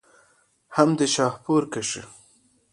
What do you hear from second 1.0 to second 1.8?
شاهپور